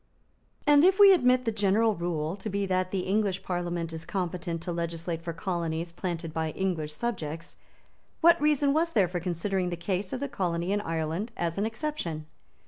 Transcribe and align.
And, 0.65 0.83
if 0.83 0.97
we 0.99 1.13
admit 1.13 1.45
the 1.45 1.51
general 1.51 1.93
rule 1.93 2.35
to 2.35 2.49
be 2.49 2.65
that 2.65 2.89
the 2.89 3.01
English 3.01 3.43
parliament 3.43 3.93
is 3.93 4.03
competent 4.03 4.63
to 4.63 4.71
legislate 4.71 5.21
for 5.21 5.31
colonies 5.31 5.91
planted 5.91 6.33
by 6.33 6.49
English 6.53 6.91
subjects, 6.91 7.57
what 8.19 8.41
reason 8.41 8.73
was 8.73 8.93
there 8.93 9.07
for 9.07 9.19
considering 9.19 9.69
the 9.69 9.77
case 9.77 10.11
of 10.11 10.19
the 10.19 10.27
colony 10.27 10.71
in 10.71 10.81
Ireland 10.81 11.31
as 11.37 11.59
an 11.59 11.67
exception? 11.67 12.25